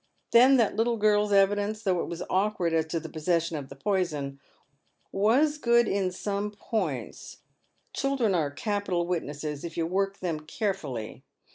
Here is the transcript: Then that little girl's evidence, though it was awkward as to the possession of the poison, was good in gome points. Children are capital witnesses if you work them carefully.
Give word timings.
Then 0.31 0.57
that 0.57 0.75
little 0.75 0.97
girl's 0.97 1.31
evidence, 1.31 1.83
though 1.83 1.99
it 2.01 2.07
was 2.07 2.23
awkward 2.27 2.73
as 2.73 2.87
to 2.87 2.99
the 2.99 3.07
possession 3.07 3.55
of 3.55 3.69
the 3.69 3.75
poison, 3.75 4.39
was 5.11 5.59
good 5.59 5.87
in 5.87 6.11
gome 6.25 6.49
points. 6.53 7.37
Children 7.93 8.33
are 8.33 8.49
capital 8.49 9.05
witnesses 9.05 9.63
if 9.63 9.77
you 9.77 9.85
work 9.85 10.17
them 10.17 10.39
carefully. 10.39 11.21